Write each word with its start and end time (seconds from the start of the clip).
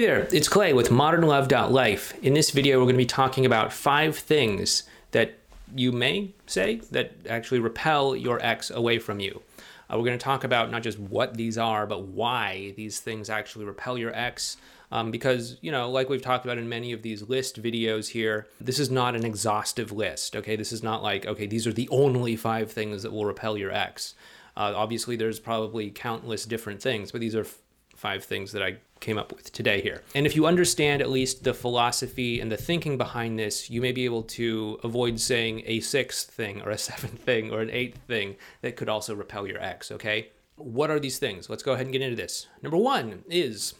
Hey 0.00 0.06
there, 0.06 0.28
it's 0.32 0.48
Clay 0.48 0.72
with 0.72 0.88
modernlove.life. 0.88 2.14
In 2.24 2.32
this 2.32 2.52
video, 2.52 2.78
we're 2.78 2.84
going 2.84 2.94
to 2.94 2.96
be 2.96 3.04
talking 3.04 3.44
about 3.44 3.70
five 3.70 4.16
things 4.16 4.84
that 5.10 5.34
you 5.76 5.92
may 5.92 6.30
say 6.46 6.76
that 6.90 7.12
actually 7.28 7.60
repel 7.60 8.16
your 8.16 8.42
ex 8.42 8.70
away 8.70 8.98
from 8.98 9.20
you. 9.20 9.42
Uh, 9.90 9.98
we're 9.98 10.06
going 10.06 10.18
to 10.18 10.24
talk 10.24 10.42
about 10.42 10.70
not 10.70 10.82
just 10.82 10.98
what 10.98 11.34
these 11.34 11.58
are, 11.58 11.86
but 11.86 12.04
why 12.04 12.72
these 12.78 12.98
things 12.98 13.28
actually 13.28 13.66
repel 13.66 13.98
your 13.98 14.16
ex. 14.16 14.56
Um, 14.90 15.10
because, 15.10 15.58
you 15.60 15.70
know, 15.70 15.90
like 15.90 16.08
we've 16.08 16.22
talked 16.22 16.46
about 16.46 16.56
in 16.56 16.66
many 16.66 16.92
of 16.92 17.02
these 17.02 17.28
list 17.28 17.62
videos 17.62 18.08
here, 18.08 18.46
this 18.58 18.78
is 18.78 18.90
not 18.90 19.14
an 19.14 19.26
exhaustive 19.26 19.92
list, 19.92 20.34
okay? 20.34 20.56
This 20.56 20.72
is 20.72 20.82
not 20.82 21.02
like, 21.02 21.26
okay, 21.26 21.46
these 21.46 21.66
are 21.66 21.74
the 21.74 21.90
only 21.90 22.36
five 22.36 22.72
things 22.72 23.02
that 23.02 23.12
will 23.12 23.26
repel 23.26 23.54
your 23.54 23.70
ex. 23.70 24.14
Uh, 24.56 24.72
obviously, 24.74 25.16
there's 25.16 25.38
probably 25.38 25.90
countless 25.90 26.46
different 26.46 26.80
things, 26.80 27.12
but 27.12 27.20
these 27.20 27.34
are 27.34 27.42
f- 27.42 27.58
five 28.00 28.24
things 28.24 28.52
that 28.52 28.62
I 28.62 28.78
came 29.00 29.18
up 29.18 29.30
with 29.30 29.52
today 29.52 29.82
here. 29.82 30.02
And 30.14 30.24
if 30.24 30.34
you 30.34 30.46
understand 30.46 31.02
at 31.02 31.10
least 31.10 31.44
the 31.44 31.52
philosophy 31.52 32.40
and 32.40 32.50
the 32.50 32.56
thinking 32.56 32.96
behind 32.96 33.38
this, 33.38 33.68
you 33.68 33.82
may 33.82 33.92
be 33.92 34.06
able 34.06 34.22
to 34.22 34.80
avoid 34.82 35.20
saying 35.20 35.64
a 35.66 35.80
sixth 35.80 36.30
thing 36.30 36.62
or 36.62 36.70
a 36.70 36.78
seventh 36.90 37.20
thing 37.20 37.50
or 37.52 37.60
an 37.60 37.68
eighth 37.68 37.98
thing 38.08 38.36
that 38.62 38.74
could 38.74 38.88
also 38.88 39.14
repel 39.14 39.46
your 39.46 39.60
ex, 39.62 39.92
okay? 39.92 40.30
What 40.56 40.90
are 40.90 40.98
these 40.98 41.18
things? 41.18 41.50
Let's 41.50 41.62
go 41.62 41.72
ahead 41.72 41.84
and 41.84 41.92
get 41.92 42.00
into 42.00 42.16
this. 42.16 42.46
Number 42.62 42.78
one 42.78 43.22
is 43.28 43.74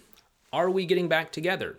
Are 0.52 0.68
we 0.68 0.84
getting 0.84 1.08
back 1.08 1.32
together? 1.32 1.78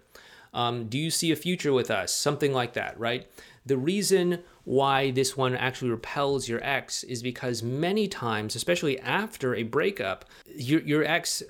Um, 0.51 0.87
do 0.87 0.97
you 0.97 1.11
see 1.11 1.31
a 1.31 1.35
future 1.35 1.71
with 1.71 1.91
us? 1.91 2.11
Something 2.11 2.53
like 2.53 2.73
that, 2.73 2.99
right? 2.99 3.27
The 3.67 3.77
reason 3.77 4.39
why 4.63 5.11
this 5.11 5.37
one 5.37 5.55
actually 5.55 5.91
repels 5.91 6.49
your 6.49 6.63
ex 6.63 7.03
is 7.03 7.21
because 7.21 7.61
many 7.61 8.07
times, 8.07 8.55
especially 8.55 8.99
after 8.99 9.53
a 9.53 9.63
breakup, 9.63 10.25
your, 10.47 10.81
your 10.81 11.03
ex 11.03 11.43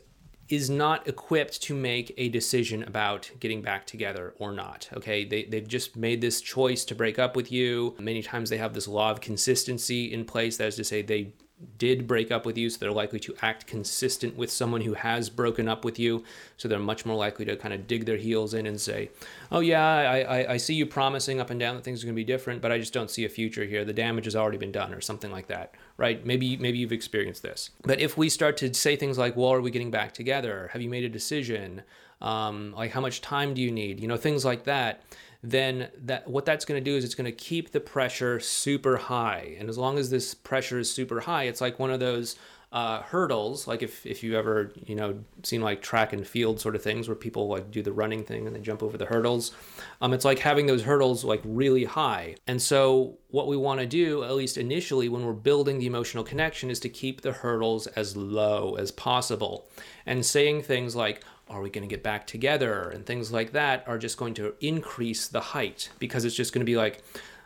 is 0.52 0.70
not 0.70 1.08
equipped 1.08 1.62
to 1.64 1.73
make 1.73 2.14
a 2.18 2.28
decision 2.30 2.84
about 2.84 3.32
getting 3.40 3.62
back 3.62 3.88
together 3.88 4.34
or 4.38 4.52
not. 4.52 4.90
Okay, 4.94 5.24
they, 5.24 5.46
they've 5.46 5.68
just 5.68 5.96
made 5.96 6.20
this 6.20 6.41
choice 6.41 6.84
to 6.85 6.96
break 6.96 7.18
up 7.18 7.35
with 7.35 7.52
you. 7.52 7.96
Many 7.99 8.21
times 8.21 8.49
they 8.49 8.58
have 8.58 8.74
this 8.74 8.88
law 8.88 9.12
of 9.12 9.21
consistency 9.21 10.12
in 10.12 10.26
place, 10.26 10.58
that 10.58 10.68
is 10.68 10.76
to 10.76 10.84
say, 10.84 11.02
they 11.02 11.34
did 11.77 12.07
break 12.07 12.31
up 12.31 12.45
with 12.45 12.57
you, 12.57 12.70
so 12.70 12.77
they're 12.79 12.91
likely 12.91 13.20
to 13.20 13.35
act 13.41 13.67
consistent 13.67 14.35
with 14.35 14.51
someone 14.51 14.81
who 14.81 14.93
has 14.93 15.29
broken 15.29 15.68
up 15.68 15.84
with 15.84 15.99
you. 15.99 16.23
So 16.57 16.68
they're 16.68 16.79
much 16.79 17.05
more 17.05 17.15
likely 17.15 17.45
to 17.45 17.55
kind 17.55 17.73
of 17.73 17.87
dig 17.87 18.05
their 18.05 18.18
heels 18.18 18.53
in 18.53 18.65
and 18.65 18.79
say, 18.79 19.09
"Oh 19.51 19.59
yeah, 19.59 19.84
I, 19.84 20.20
I, 20.21 20.51
I 20.53 20.57
see 20.57 20.73
you 20.73 20.85
promising 20.85 21.40
up 21.40 21.49
and 21.49 21.59
down 21.59 21.76
that 21.76 21.84
things 21.84 22.03
are 22.03 22.07
going 22.07 22.15
to 22.15 22.20
be 22.20 22.23
different, 22.23 22.62
but 22.62 22.71
I 22.71 22.77
just 22.77 22.93
don't 22.93 23.09
see 23.09 23.26
a 23.26 23.29
future 23.29 23.65
here. 23.65 23.85
The 23.85 23.93
damage 23.93 24.26
has 24.26 24.35
already 24.35 24.57
been 24.57 24.71
done, 24.71 24.93
or 24.93 25.01
something 25.01 25.31
like 25.31 25.48
that." 25.48 25.76
Right? 25.98 26.26
Maybe 26.26 26.57
maybe 26.57 26.77
you've 26.77 26.91
experienced 26.91 27.43
this. 27.43 27.71
But 27.84 27.99
if 27.99 28.18
we 28.18 28.29
start 28.29 28.57
to 28.57 28.73
say 28.73 28.96
things 28.96 29.18
like, 29.18 29.35
"Well, 29.35 29.53
are 29.53 29.62
we 29.62 29.71
getting 29.71 29.91
back 29.91 30.13
together? 30.13 30.70
Have 30.73 30.81
you 30.81 30.90
made 30.90 31.03
a 31.03 31.09
decision? 31.09 31.84
Um, 32.21 32.73
like 32.73 32.91
how 32.91 33.01
much 33.01 33.21
time 33.21 33.53
do 33.53 33.62
you 33.62 33.71
need?" 33.71 33.99
You 33.99 34.07
know, 34.07 34.18
things 34.18 34.46
like 34.46 34.63
that 34.65 35.03
then 35.43 35.89
that 35.97 36.27
what 36.27 36.45
that's 36.45 36.65
going 36.65 36.84
to 36.84 36.91
do 36.91 36.95
is 36.95 37.03
it's 37.03 37.15
going 37.15 37.25
to 37.25 37.31
keep 37.31 37.71
the 37.71 37.79
pressure 37.79 38.39
super 38.39 38.97
high. 38.97 39.55
And 39.59 39.70
as 39.70 39.77
long 39.77 39.97
as 39.97 40.09
this 40.09 40.34
pressure 40.34 40.79
is 40.79 40.91
super 40.91 41.21
high, 41.21 41.43
it's 41.43 41.61
like 41.61 41.79
one 41.79 41.91
of 41.91 41.99
those 41.99 42.35
uh, 42.71 43.01
hurdles. 43.01 43.67
Like 43.67 43.81
if 43.81 44.05
if 44.05 44.23
you 44.23 44.37
ever 44.37 44.71
you 44.85 44.95
know 44.95 45.19
seen 45.43 45.62
like 45.62 45.81
track 45.81 46.13
and 46.13 46.25
field 46.25 46.62
sort 46.62 46.75
of 46.75 46.81
things 46.81 47.07
where 47.07 47.15
people 47.15 47.47
like 47.47 47.69
do 47.71 47.81
the 47.81 47.91
running 47.91 48.23
thing 48.23 48.47
and 48.47 48.55
they 48.55 48.62
jump 48.62 48.81
over 48.84 48.97
the 48.97 49.05
hurdles. 49.05 49.51
Um, 49.99 50.13
it's 50.13 50.23
like 50.23 50.39
having 50.39 50.67
those 50.67 50.84
hurdles 50.84 51.23
like 51.23 51.41
really 51.43 51.85
high. 51.85 52.35
And 52.47 52.62
so 52.62 53.17
what 53.29 53.47
we 53.47 53.57
want 53.57 53.79
to 53.81 53.85
do, 53.87 54.23
at 54.23 54.35
least 54.35 54.57
initially, 54.57 55.09
when 55.09 55.25
we're 55.25 55.34
building 55.34 55.79
the 55.79 55.87
emotional 55.87 56.23
connection, 56.23 56.69
is 56.69 56.79
to 56.81 56.89
keep 56.89 57.21
the 57.21 57.31
hurdles 57.31 57.87
as 57.87 58.15
low 58.15 58.75
as 58.75 58.91
possible. 58.91 59.67
And 60.05 60.25
saying 60.25 60.63
things 60.63 60.95
like, 60.95 61.23
are 61.52 61.62
we 61.62 61.70
going 61.70 61.88
to 61.88 61.94
get 61.94 62.04
back 62.04 62.26
together? 62.26 62.90
And 62.90 63.05
things 63.05 63.32
like 63.32 63.52
that 63.52 63.84
are 63.88 63.98
just 63.98 64.18
going 64.18 64.34
to 64.35 64.56
increase 64.62 65.28
the 65.28 65.41
height 65.41 65.90
because 66.00 66.25
it's 66.25 66.35
just 66.35 66.53
going 66.53 66.66
to 66.66 66.69
be 66.69 66.78
like 66.78 67.03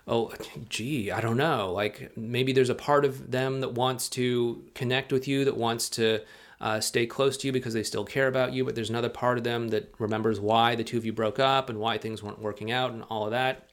oh 0.08 0.32
gee 0.70 1.12
i 1.12 1.20
don't 1.20 1.38
know. 1.38 1.72
Like 1.74 2.16
maybe 2.16 2.54
there's 2.54 2.70
a 2.70 2.76
part 2.76 3.06
of 3.06 3.32
them 3.32 3.62
that 3.62 3.74
wants 3.74 4.08
to 4.10 4.64
connect 4.74 5.12
with 5.12 5.28
you 5.28 5.46
that 5.46 5.58
wants 5.58 5.90
to 5.92 6.22
uh, 6.62 6.80
stay 6.80 7.06
close 7.06 7.36
to 7.38 7.48
you 7.48 7.54
because 7.54 7.74
they 7.74 7.84
still 7.84 8.06
care 8.06 8.28
about 8.28 8.54
you 8.54 8.64
but 8.64 8.76
there's 8.76 8.90
another 8.90 9.10
part 9.10 9.38
of 9.38 9.44
them 9.44 9.70
that 9.70 9.94
remembers 10.00 10.40
why 10.40 10.74
the 10.74 10.86
two 10.86 10.98
of 10.98 11.06
you 11.06 11.12
broke 11.12 11.38
up 11.38 11.70
and 11.70 11.80
why 11.80 11.98
things 11.98 12.24
weren't 12.24 12.40
working 12.40 12.72
out 12.72 12.92
and 12.92 13.04
all 13.10 13.26
of 13.26 13.32
that 13.32 13.68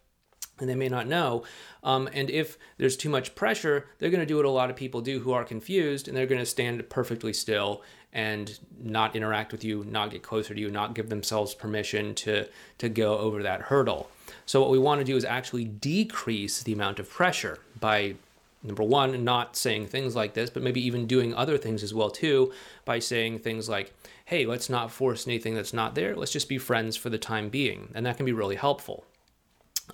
and 0.60 0.68
they 0.68 0.74
may 0.74 0.88
not 0.88 1.06
know. 1.06 1.44
Um, 1.82 2.08
and 2.12 2.30
if 2.30 2.58
there's 2.78 2.96
too 2.96 3.08
much 3.08 3.34
pressure, 3.34 3.88
they're 3.98 4.10
going 4.10 4.20
to 4.20 4.26
do 4.26 4.36
what 4.36 4.44
a 4.44 4.50
lot 4.50 4.70
of 4.70 4.76
people 4.76 5.00
do 5.00 5.20
who 5.20 5.32
are 5.32 5.44
confused, 5.44 6.08
and 6.08 6.16
they're 6.16 6.26
going 6.26 6.40
to 6.40 6.46
stand 6.46 6.88
perfectly 6.88 7.32
still 7.32 7.82
and 8.12 8.58
not 8.78 9.16
interact 9.16 9.52
with 9.52 9.64
you, 9.64 9.84
not 9.88 10.10
get 10.10 10.22
closer 10.22 10.54
to 10.54 10.60
you, 10.60 10.70
not 10.70 10.94
give 10.94 11.08
themselves 11.08 11.54
permission 11.54 12.14
to 12.14 12.46
to 12.78 12.88
go 12.88 13.18
over 13.18 13.42
that 13.42 13.62
hurdle. 13.62 14.10
So 14.44 14.60
what 14.60 14.70
we 14.70 14.78
want 14.78 15.00
to 15.00 15.04
do 15.04 15.16
is 15.16 15.24
actually 15.24 15.64
decrease 15.64 16.62
the 16.62 16.72
amount 16.72 16.98
of 16.98 17.08
pressure 17.08 17.58
by 17.80 18.16
number 18.62 18.82
one, 18.82 19.24
not 19.24 19.56
saying 19.56 19.86
things 19.86 20.14
like 20.14 20.34
this, 20.34 20.50
but 20.50 20.62
maybe 20.62 20.84
even 20.86 21.06
doing 21.06 21.34
other 21.34 21.58
things 21.58 21.82
as 21.82 21.92
well 21.94 22.10
too, 22.10 22.52
by 22.84 22.98
saying 22.98 23.38
things 23.38 23.68
like, 23.68 23.92
"Hey, 24.26 24.46
let's 24.46 24.68
not 24.68 24.92
force 24.92 25.26
anything 25.26 25.54
that's 25.54 25.72
not 25.72 25.94
there. 25.94 26.14
Let's 26.14 26.32
just 26.32 26.48
be 26.48 26.58
friends 26.58 26.96
for 26.96 27.10
the 27.10 27.18
time 27.18 27.48
being," 27.48 27.90
and 27.94 28.04
that 28.06 28.16
can 28.18 28.26
be 28.26 28.32
really 28.32 28.56
helpful. 28.56 29.04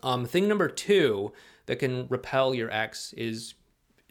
Um, 0.03 0.27
thing 0.27 0.49
number 0.49 0.69
two 0.69 1.33
that 1.67 1.79
can 1.79 2.07
repel 2.09 2.55
your 2.55 2.71
ex 2.71 3.13
is 3.15 3.55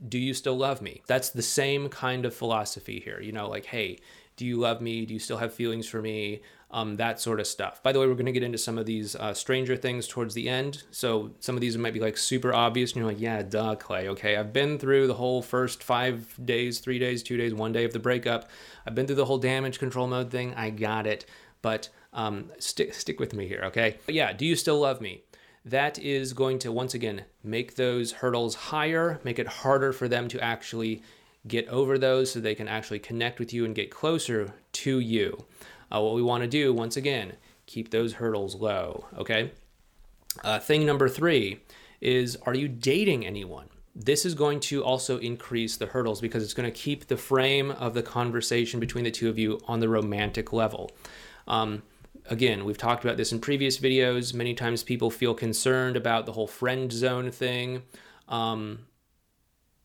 do 0.07 0.19
you 0.19 0.33
still 0.33 0.55
love 0.55 0.81
me? 0.81 1.01
That's 1.07 1.29
the 1.29 1.41
same 1.41 1.89
kind 1.89 2.25
of 2.25 2.33
philosophy 2.33 2.99
here. 2.99 3.19
You 3.19 3.31
know, 3.31 3.49
like, 3.49 3.65
hey, 3.65 3.97
do 4.35 4.45
you 4.45 4.57
love 4.57 4.79
me? 4.79 5.05
Do 5.05 5.13
you 5.13 5.19
still 5.19 5.37
have 5.37 5.53
feelings 5.53 5.87
for 5.87 6.01
me? 6.01 6.41
Um, 6.69 6.97
that 6.97 7.19
sort 7.19 7.39
of 7.39 7.47
stuff. 7.47 7.81
By 7.81 7.91
the 7.91 7.99
way, 7.99 8.05
we're 8.05 8.13
going 8.13 8.27
to 8.27 8.31
get 8.31 8.43
into 8.43 8.57
some 8.57 8.77
of 8.77 8.85
these 8.85 9.15
uh, 9.15 9.33
stranger 9.33 9.75
things 9.75 10.07
towards 10.07 10.35
the 10.35 10.49
end. 10.49 10.83
So 10.91 11.31
some 11.39 11.55
of 11.55 11.61
these 11.61 11.77
might 11.77 11.93
be 11.93 11.99
like 11.99 12.17
super 12.17 12.53
obvious, 12.53 12.91
and 12.91 12.97
you're 12.97 13.07
like, 13.07 13.19
yeah, 13.19 13.41
duh, 13.41 13.75
Clay. 13.75 14.09
Okay, 14.09 14.35
I've 14.35 14.53
been 14.53 14.77
through 14.77 15.07
the 15.07 15.15
whole 15.15 15.41
first 15.41 15.81
five 15.81 16.37
days, 16.43 16.79
three 16.79 16.99
days, 16.99 17.23
two 17.23 17.37
days, 17.37 17.53
one 17.53 17.71
day 17.71 17.85
of 17.85 17.93
the 17.93 17.99
breakup. 17.99 18.49
I've 18.85 18.93
been 18.93 19.07
through 19.07 19.15
the 19.15 19.25
whole 19.25 19.39
damage 19.39 19.79
control 19.79 20.07
mode 20.07 20.29
thing. 20.29 20.53
I 20.53 20.69
got 20.69 21.07
it. 21.07 21.25
But 21.63 21.89
um, 22.13 22.51
stick 22.59 22.93
stick 22.93 23.19
with 23.19 23.33
me 23.33 23.47
here, 23.47 23.61
okay? 23.65 23.97
But 24.05 24.13
yeah, 24.13 24.33
do 24.33 24.45
you 24.45 24.55
still 24.55 24.79
love 24.79 25.01
me? 25.01 25.23
That 25.69 25.99
is 25.99 26.33
going 26.33 26.59
to 26.59 26.71
once 26.71 26.93
again 26.93 27.25
make 27.43 27.75
those 27.75 28.13
hurdles 28.13 28.55
higher, 28.55 29.19
make 29.23 29.37
it 29.37 29.47
harder 29.47 29.91
for 29.91 30.07
them 30.07 30.27
to 30.29 30.39
actually 30.41 31.01
get 31.47 31.67
over 31.67 31.97
those 31.97 32.31
so 32.31 32.39
they 32.39 32.55
can 32.55 32.67
actually 32.67 32.99
connect 32.99 33.39
with 33.39 33.53
you 33.53 33.65
and 33.65 33.75
get 33.75 33.91
closer 33.91 34.53
to 34.71 34.99
you. 34.99 35.45
Uh, 35.91 36.01
what 36.01 36.15
we 36.15 36.21
want 36.21 36.41
to 36.41 36.47
do, 36.47 36.73
once 36.73 36.97
again, 36.97 37.33
keep 37.65 37.91
those 37.91 38.13
hurdles 38.13 38.55
low, 38.55 39.05
okay? 39.17 39.51
Uh, 40.43 40.59
thing 40.59 40.85
number 40.85 41.09
three 41.09 41.59
is 41.99 42.37
are 42.45 42.55
you 42.55 42.67
dating 42.67 43.25
anyone? 43.25 43.67
This 43.95 44.25
is 44.25 44.35
going 44.35 44.59
to 44.61 44.83
also 44.83 45.17
increase 45.17 45.75
the 45.75 45.87
hurdles 45.87 46.21
because 46.21 46.43
it's 46.43 46.53
going 46.53 46.71
to 46.71 46.77
keep 46.77 47.07
the 47.07 47.17
frame 47.17 47.71
of 47.71 47.93
the 47.93 48.03
conversation 48.03 48.79
between 48.79 49.03
the 49.03 49.11
two 49.11 49.27
of 49.27 49.39
you 49.39 49.59
on 49.67 49.79
the 49.79 49.89
romantic 49.89 50.53
level. 50.53 50.91
Um, 51.47 51.81
again, 52.29 52.65
we've 52.65 52.77
talked 52.77 53.03
about 53.03 53.17
this 53.17 53.31
in 53.31 53.39
previous 53.39 53.79
videos. 53.79 54.33
Many 54.33 54.53
times 54.53 54.83
people 54.83 55.09
feel 55.09 55.33
concerned 55.33 55.95
about 55.95 56.25
the 56.25 56.33
whole 56.33 56.47
friend 56.47 56.91
zone 56.91 57.31
thing. 57.31 57.83
Um, 58.27 58.79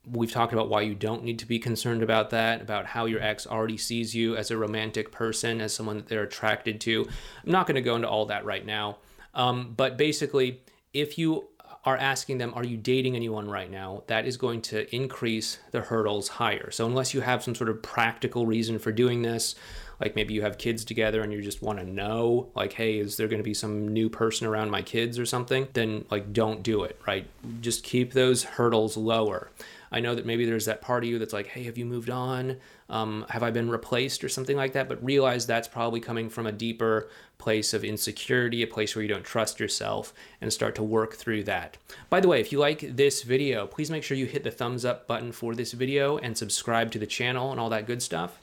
we've 0.06 0.32
talked 0.32 0.52
about 0.52 0.68
why 0.68 0.80
you 0.80 0.94
don't 0.94 1.24
need 1.24 1.38
to 1.38 1.46
be 1.46 1.58
concerned 1.58 2.02
about 2.02 2.30
that, 2.30 2.60
about 2.60 2.86
how 2.86 3.06
your 3.06 3.22
ex 3.22 3.46
already 3.46 3.76
sees 3.76 4.14
you 4.14 4.36
as 4.36 4.50
a 4.50 4.56
romantic 4.56 5.12
person, 5.12 5.60
as 5.60 5.72
someone 5.72 5.96
that 5.96 6.08
they're 6.08 6.24
attracted 6.24 6.80
to. 6.82 7.06
I'm 7.44 7.52
not 7.52 7.66
going 7.66 7.76
to 7.76 7.82
go 7.82 7.96
into 7.96 8.08
all 8.08 8.26
that 8.26 8.44
right 8.44 8.64
now. 8.64 8.98
Um, 9.34 9.74
but 9.76 9.96
basically, 9.96 10.60
if 10.92 11.16
you 11.18 11.48
are 11.84 11.96
asking 11.96 12.38
them, 12.38 12.52
Are 12.54 12.64
you 12.64 12.76
dating 12.76 13.16
anyone 13.16 13.48
right 13.48 13.70
now? 13.70 14.04
that 14.06 14.26
is 14.26 14.36
going 14.36 14.62
to 14.62 14.94
increase 14.94 15.58
the 15.70 15.80
hurdles 15.80 16.28
higher. 16.28 16.70
So, 16.70 16.86
unless 16.86 17.14
you 17.14 17.20
have 17.20 17.42
some 17.42 17.54
sort 17.54 17.70
of 17.70 17.82
practical 17.82 18.46
reason 18.46 18.78
for 18.78 18.92
doing 18.92 19.22
this, 19.22 19.54
like 20.02 20.16
maybe 20.16 20.34
you 20.34 20.42
have 20.42 20.58
kids 20.58 20.84
together 20.84 21.22
and 21.22 21.32
you 21.32 21.40
just 21.40 21.62
want 21.62 21.78
to 21.78 21.84
know 21.84 22.48
like 22.56 22.72
hey 22.72 22.98
is 22.98 23.16
there 23.16 23.28
going 23.28 23.38
to 23.38 23.44
be 23.44 23.54
some 23.54 23.86
new 23.86 24.10
person 24.10 24.48
around 24.48 24.68
my 24.70 24.82
kids 24.82 25.18
or 25.18 25.24
something? 25.24 25.68
Then 25.72 26.04
like 26.10 26.32
don't 26.32 26.62
do 26.62 26.82
it 26.82 27.00
right? 27.06 27.26
Just 27.60 27.84
keep 27.84 28.12
those 28.12 28.42
hurdles 28.42 28.96
lower. 28.96 29.50
I 29.92 30.00
know 30.00 30.14
that 30.14 30.26
maybe 30.26 30.44
there's 30.44 30.64
that 30.64 30.80
part 30.80 31.04
of 31.04 31.10
you 31.10 31.20
that's 31.20 31.32
like 31.32 31.46
hey 31.46 31.62
have 31.64 31.78
you 31.78 31.86
moved 31.86 32.10
on? 32.10 32.56
Um, 32.90 33.24
have 33.30 33.42
i 33.42 33.50
been 33.50 33.70
replaced 33.70 34.22
or 34.22 34.28
something 34.28 34.56
like 34.56 34.72
that? 34.72 34.88
But 34.88 35.02
realize 35.02 35.46
that's 35.46 35.68
probably 35.68 36.00
coming 36.00 36.28
from 36.28 36.46
a 36.46 36.52
deeper 36.52 37.08
place 37.38 37.72
of 37.72 37.84
insecurity 37.84 38.62
a 38.62 38.66
place 38.66 38.96
where 38.96 39.02
you 39.02 39.08
don't 39.08 39.24
trust 39.24 39.60
yourself 39.60 40.12
and 40.40 40.52
start 40.52 40.74
to 40.74 40.82
work 40.82 41.14
through 41.14 41.44
that. 41.44 41.76
By 42.10 42.18
the 42.18 42.28
way 42.28 42.40
if 42.40 42.50
you 42.50 42.58
like 42.58 42.96
this 42.96 43.22
video 43.22 43.68
please 43.68 43.90
make 43.90 44.02
sure 44.02 44.16
you 44.16 44.26
hit 44.26 44.42
the 44.42 44.50
thumbs 44.50 44.84
up 44.84 45.06
button 45.06 45.30
for 45.30 45.54
this 45.54 45.70
video 45.70 46.18
and 46.18 46.36
subscribe 46.36 46.90
to 46.90 46.98
the 46.98 47.06
channel 47.06 47.52
and 47.52 47.60
all 47.60 47.70
that 47.70 47.86
good 47.86 48.02
stuff 48.02 48.41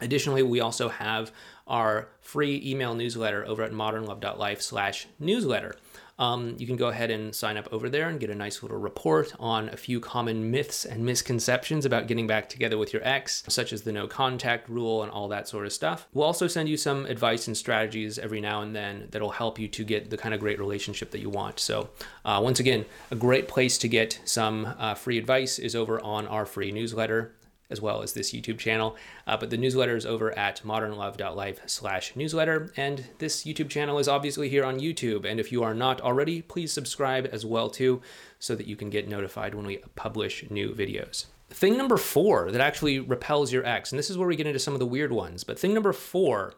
Additionally, 0.00 0.42
we 0.42 0.60
also 0.60 0.88
have 0.88 1.32
our 1.66 2.08
free 2.20 2.62
email 2.64 2.94
newsletter 2.94 3.44
over 3.46 3.62
at 3.62 3.72
modernlove.life 3.72 4.62
slash 4.62 5.06
newsletter. 5.18 5.76
Um, 6.18 6.56
you 6.58 6.66
can 6.66 6.76
go 6.76 6.88
ahead 6.88 7.10
and 7.10 7.32
sign 7.32 7.56
up 7.56 7.68
over 7.72 7.88
there 7.88 8.08
and 8.08 8.18
get 8.18 8.28
a 8.28 8.34
nice 8.34 8.62
little 8.62 8.78
report 8.78 9.32
on 9.38 9.68
a 9.68 9.76
few 9.76 10.00
common 10.00 10.50
myths 10.50 10.84
and 10.84 11.04
misconceptions 11.04 11.86
about 11.86 12.08
getting 12.08 12.26
back 12.26 12.48
together 12.48 12.76
with 12.76 12.92
your 12.92 13.06
ex, 13.06 13.44
such 13.48 13.72
as 13.72 13.82
the 13.82 13.92
no 13.92 14.08
contact 14.08 14.68
rule 14.68 15.04
and 15.04 15.12
all 15.12 15.28
that 15.28 15.46
sort 15.46 15.64
of 15.64 15.72
stuff. 15.72 16.08
We'll 16.12 16.26
also 16.26 16.48
send 16.48 16.68
you 16.68 16.76
some 16.76 17.06
advice 17.06 17.46
and 17.46 17.56
strategies 17.56 18.18
every 18.18 18.40
now 18.40 18.62
and 18.62 18.74
then 18.74 19.06
that'll 19.10 19.30
help 19.30 19.60
you 19.60 19.68
to 19.68 19.84
get 19.84 20.10
the 20.10 20.16
kind 20.16 20.34
of 20.34 20.40
great 20.40 20.58
relationship 20.58 21.12
that 21.12 21.20
you 21.20 21.30
want. 21.30 21.60
So, 21.60 21.90
uh, 22.24 22.40
once 22.42 22.58
again, 22.58 22.84
a 23.12 23.16
great 23.16 23.46
place 23.46 23.78
to 23.78 23.88
get 23.88 24.18
some 24.24 24.74
uh, 24.76 24.94
free 24.94 25.18
advice 25.18 25.60
is 25.60 25.76
over 25.76 26.00
on 26.00 26.26
our 26.26 26.44
free 26.46 26.72
newsletter 26.72 27.32
as 27.70 27.80
well 27.80 28.02
as 28.02 28.12
this 28.12 28.32
YouTube 28.32 28.58
channel. 28.58 28.96
Uh, 29.26 29.36
but 29.36 29.50
the 29.50 29.56
newsletter 29.56 29.96
is 29.96 30.06
over 30.06 30.36
at 30.38 30.62
modernlove.life 30.64 31.60
slash 31.66 32.16
newsletter. 32.16 32.72
And 32.76 33.04
this 33.18 33.44
YouTube 33.44 33.68
channel 33.68 33.98
is 33.98 34.08
obviously 34.08 34.48
here 34.48 34.64
on 34.64 34.80
YouTube. 34.80 35.24
And 35.24 35.38
if 35.38 35.52
you 35.52 35.62
are 35.62 35.74
not 35.74 36.00
already, 36.00 36.42
please 36.42 36.72
subscribe 36.72 37.28
as 37.30 37.44
well 37.44 37.68
too, 37.70 38.00
so 38.38 38.54
that 38.54 38.66
you 38.66 38.76
can 38.76 38.90
get 38.90 39.08
notified 39.08 39.54
when 39.54 39.66
we 39.66 39.78
publish 39.94 40.44
new 40.50 40.74
videos. 40.74 41.26
Thing 41.50 41.78
number 41.78 41.96
four 41.96 42.52
that 42.52 42.60
actually 42.60 43.00
repels 43.00 43.52
your 43.52 43.64
ex, 43.64 43.90
and 43.90 43.98
this 43.98 44.10
is 44.10 44.18
where 44.18 44.28
we 44.28 44.36
get 44.36 44.46
into 44.46 44.58
some 44.58 44.74
of 44.74 44.80
the 44.80 44.86
weird 44.86 45.12
ones, 45.12 45.44
but 45.44 45.58
thing 45.58 45.72
number 45.72 45.94
four 45.94 46.52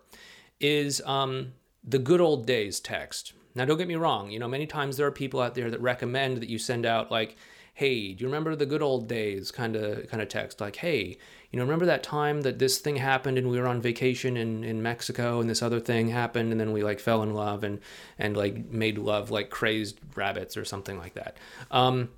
is 0.58 1.00
um, 1.02 1.52
the 1.84 2.00
good 2.00 2.20
old 2.20 2.44
days 2.44 2.80
text. 2.80 3.32
Now, 3.54 3.64
don't 3.64 3.78
get 3.78 3.86
me 3.86 3.94
wrong, 3.94 4.32
you 4.32 4.40
know, 4.40 4.48
many 4.48 4.66
times 4.66 4.96
there 4.96 5.06
are 5.06 5.12
people 5.12 5.40
out 5.40 5.54
there 5.54 5.70
that 5.70 5.80
recommend 5.80 6.38
that 6.38 6.48
you 6.48 6.58
send 6.58 6.84
out 6.86 7.08
like, 7.08 7.36
hey, 7.74 8.12
do 8.12 8.22
you 8.22 8.28
remember 8.28 8.54
the 8.54 8.66
good 8.66 8.82
old 8.82 9.08
days 9.08 9.50
kind 9.50 9.76
of 9.76 10.08
kind 10.08 10.22
of 10.22 10.28
text 10.28 10.60
like, 10.60 10.76
hey, 10.76 11.16
you 11.50 11.56
know, 11.58 11.62
remember 11.62 11.86
that 11.86 12.02
time 12.02 12.42
that 12.42 12.58
this 12.58 12.78
thing 12.78 12.96
happened 12.96 13.38
and 13.38 13.50
we 13.50 13.58
were 13.58 13.66
on 13.66 13.80
vacation 13.80 14.36
in, 14.36 14.62
in 14.62 14.82
Mexico 14.82 15.40
and 15.40 15.48
this 15.48 15.62
other 15.62 15.80
thing 15.80 16.08
happened 16.08 16.52
and 16.52 16.60
then 16.60 16.72
we 16.72 16.82
like 16.82 17.00
fell 17.00 17.22
in 17.22 17.34
love 17.34 17.64
and 17.64 17.80
and 18.18 18.36
like 18.36 18.66
made 18.70 18.98
love 18.98 19.30
like 19.30 19.50
crazed 19.50 19.98
rabbits 20.14 20.56
or 20.56 20.64
something 20.64 20.98
like 20.98 21.14
that. 21.14 21.36
Um, 21.70 22.10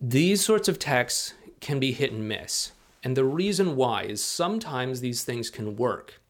these 0.00 0.44
sorts 0.44 0.68
of 0.68 0.78
texts 0.78 1.34
can 1.60 1.78
be 1.78 1.92
hit 1.92 2.12
and 2.12 2.28
miss. 2.28 2.72
And 3.04 3.16
the 3.16 3.24
reason 3.24 3.76
why 3.76 4.02
is 4.04 4.22
sometimes 4.22 5.00
these 5.00 5.24
things 5.24 5.50
can 5.50 5.76
work. 5.76 6.20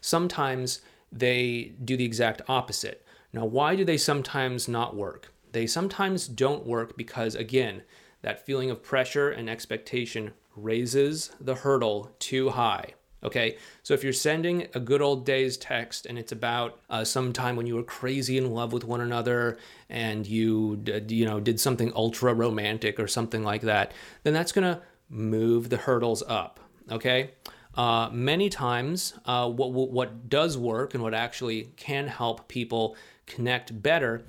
Sometimes 0.00 0.80
they 1.12 1.72
do 1.84 1.96
the 1.96 2.04
exact 2.04 2.42
opposite. 2.48 3.04
Now, 3.32 3.44
why 3.44 3.76
do 3.76 3.84
they 3.84 3.96
sometimes 3.96 4.68
not 4.68 4.96
work? 4.96 5.32
They 5.52 5.66
sometimes 5.66 6.28
don't 6.28 6.66
work 6.66 6.96
because, 6.96 7.34
again, 7.34 7.82
that 8.22 8.44
feeling 8.44 8.70
of 8.70 8.82
pressure 8.82 9.30
and 9.30 9.48
expectation 9.48 10.32
raises 10.56 11.30
the 11.40 11.56
hurdle 11.56 12.14
too 12.18 12.50
high. 12.50 12.94
Okay, 13.22 13.58
so 13.82 13.92
if 13.92 14.02
you're 14.02 14.14
sending 14.14 14.68
a 14.72 14.80
good 14.80 15.02
old 15.02 15.26
days 15.26 15.58
text 15.58 16.06
and 16.06 16.18
it's 16.18 16.32
about 16.32 16.80
uh, 16.88 17.04
some 17.04 17.34
time 17.34 17.54
when 17.54 17.66
you 17.66 17.74
were 17.74 17.82
crazy 17.82 18.38
in 18.38 18.50
love 18.54 18.72
with 18.72 18.82
one 18.82 19.02
another 19.02 19.58
and 19.90 20.26
you 20.26 20.82
you 21.06 21.26
know 21.26 21.38
did 21.38 21.60
something 21.60 21.92
ultra 21.94 22.32
romantic 22.32 22.98
or 22.98 23.06
something 23.06 23.44
like 23.44 23.60
that, 23.62 23.92
then 24.22 24.32
that's 24.32 24.52
gonna 24.52 24.80
move 25.10 25.68
the 25.68 25.76
hurdles 25.76 26.22
up. 26.28 26.60
Okay, 26.90 27.32
uh, 27.74 28.08
many 28.10 28.48
times 28.48 29.12
uh, 29.26 29.48
what 29.50 29.70
what 29.70 30.30
does 30.30 30.56
work 30.56 30.94
and 30.94 31.02
what 31.02 31.12
actually 31.12 31.72
can 31.76 32.06
help 32.06 32.48
people 32.48 32.96
connect 33.26 33.82
better 33.82 34.24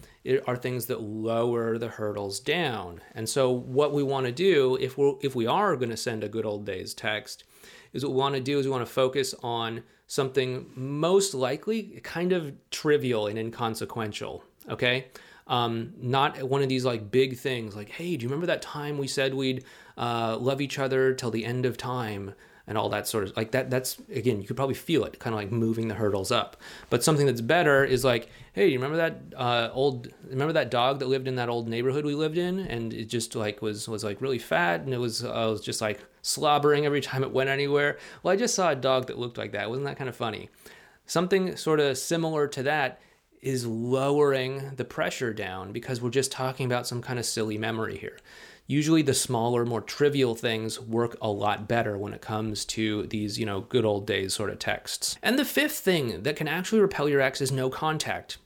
are 0.48 0.56
things 0.56 0.86
that 0.86 1.02
lower 1.02 1.78
the 1.78 1.88
hurdles 1.88 2.40
down. 2.40 3.02
And 3.16 3.28
so 3.28 3.50
what 3.50 3.94
we 3.94 4.04
want 4.04 4.28
to 4.28 4.32
do 4.32 4.78
if 4.80 4.98
we 4.98 5.16
if 5.22 5.36
we 5.36 5.48
are 5.48 5.76
going 5.76 5.90
to 5.90 5.98
send 5.98 6.24
a 6.24 6.30
good 6.30 6.46
old 6.46 6.66
days 6.66 6.94
text 6.94 7.44
is 7.94 8.06
what 8.06 8.14
we 8.14 8.20
want 8.20 8.36
to 8.36 8.42
do 8.42 8.60
is 8.60 8.66
we 8.66 8.72
want 8.72 8.86
to 8.86 8.92
focus 8.92 9.34
on 9.44 9.84
something 10.08 10.70
most 10.76 11.34
likely 11.34 12.02
kind 12.04 12.34
of 12.34 12.54
trivial 12.70 13.28
and 13.28 13.40
inconsequential, 13.40 14.44
okay? 14.70 15.08
Um, 15.48 15.94
not 15.98 16.44
one 16.44 16.62
of 16.62 16.70
these 16.70 16.86
like 16.86 17.12
big 17.12 17.38
things 17.38 17.76
like, 17.76 17.90
hey, 17.90 18.16
do 18.16 18.24
you 18.24 18.30
remember 18.30 18.46
that 18.48 18.62
time 18.62 18.98
we 18.98 19.08
said 19.08 19.34
we'd 19.34 19.64
uh, 19.98 20.38
love 20.38 20.62
each 20.62 20.80
other 20.80 21.14
till 21.14 21.32
the 21.32 21.46
end 21.46 21.66
of 21.66 21.78
time? 21.78 22.34
And 22.68 22.78
all 22.78 22.90
that 22.90 23.08
sort 23.08 23.24
of 23.24 23.36
like 23.36 23.52
that 23.52 23.70
that's 23.70 23.98
again 24.14 24.42
you 24.42 24.48
could 24.48 24.56
probably 24.56 24.76
feel 24.76 25.04
it 25.04 25.20
kind 25.20 25.34
of 25.34 25.40
like 25.40 25.52
moving 25.52 25.88
the 25.88 25.96
hurdles 25.96 26.32
up. 26.32 26.58
But 26.90 27.04
something 27.04 27.26
that's 27.26 27.42
better 27.42 27.84
is 27.84 28.04
like 28.04 28.30
hey 28.54 28.68
you 28.68 28.78
remember 28.80 28.98
that 28.98 29.22
uh, 29.36 29.70
old 29.74 30.12
remember 30.28 30.54
that 30.54 30.72
dog 30.72 31.00
that 31.00 31.08
lived 31.08 31.28
in 31.28 31.36
that 31.36 31.50
old 31.50 31.68
neighborhood 31.68 32.06
we 32.06 32.16
lived 32.16 32.38
in? 32.38 32.60
And 32.60 32.94
it 32.94 33.06
just 33.06 33.36
like 33.36 33.62
was 33.62 33.88
was 33.88 34.04
like 34.04 34.22
really 34.22 34.40
fat 34.40 34.82
and 34.82 34.94
it 34.94 35.00
was 35.00 35.24
uh, 35.24 35.48
was 35.50 35.62
just 35.62 35.82
like 35.82 36.04
slobbering 36.22 36.86
every 36.86 37.02
time 37.10 37.24
it 37.24 37.32
went 37.32 37.50
anywhere. 37.50 37.98
Well 38.24 38.34
i 38.34 38.38
just 38.38 38.56
saw 38.56 38.70
a 38.72 38.76
dog 38.76 39.08
that 39.08 39.18
looked 39.18 39.38
like 39.38 39.52
that. 39.54 39.70
Wasn't 39.70 39.86
that 39.86 39.98
kind 39.98 40.10
of 40.10 40.16
funny? 40.16 40.50
Something 41.06 41.56
sort 41.58 41.80
of 41.80 41.98
similar 41.98 42.48
to 42.48 42.64
that 42.64 43.02
is 43.42 43.66
lowering 43.66 44.72
the 44.76 44.86
pressure 44.86 45.34
down 45.34 45.72
because 45.72 46.00
we're 46.00 46.12
just 46.12 46.32
talking 46.32 46.66
about 46.66 46.86
some 46.86 47.02
kind 47.02 47.18
of 47.18 47.26
silly 47.26 47.58
memory 47.58 47.98
here 47.98 48.18
usually 48.68 49.02
the 49.02 49.14
smaller, 49.14 49.66
more 49.66 49.82
trivial 49.82 50.36
things 50.36 50.80
work 50.80 51.18
a 51.22 51.30
lot 51.30 51.68
better 51.68 51.98
when 51.98 52.14
it 52.14 52.22
comes 52.22 52.66
to 52.66 53.08
these, 53.08 53.40
you 53.40 53.46
know, 53.46 53.62
good 53.62 53.86
old 53.86 54.08
days 54.08 54.34
sort 54.34 54.50
of 54.50 54.60
texts. 54.60 55.18
And 55.22 55.38
the 55.38 55.46
fifth 55.46 55.78
thing 55.78 56.24
that 56.24 56.36
can 56.36 56.48
actually 56.48 56.82
repel 56.82 57.10
your 57.10 57.22
ex 57.22 57.42
is 57.42 57.52
no 57.52 57.70
contact. 57.70 58.38